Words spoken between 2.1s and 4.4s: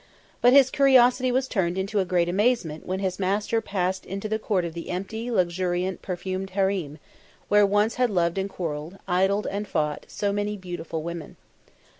amazement when his master passed into the